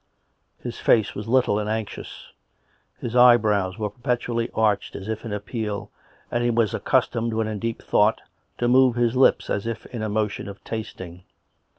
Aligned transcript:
His 0.59 0.79
face 0.79 1.13
was 1.13 1.27
little 1.27 1.59
and 1.59 1.69
anxious; 1.69 2.31
his 2.97 3.15
eyebrows 3.15 3.77
were 3.77 3.91
perpetually 3.91 4.49
arched, 4.55 4.95
as 4.95 5.07
if 5.07 5.23
in 5.25 5.31
appeal, 5.31 5.91
and 6.31 6.43
he 6.43 6.49
was 6.49 6.73
accustomed, 6.73 7.35
when 7.35 7.47
in 7.47 7.59
deep 7.59 7.83
thought, 7.83 8.19
to 8.57 8.67
move 8.67 8.95
his 8.95 9.15
lips 9.15 9.47
as 9.47 9.67
if 9.67 9.85
in 9.85 10.01
a 10.01 10.09
motion 10.09 10.47
of 10.49 10.63
tasting. 10.63 11.21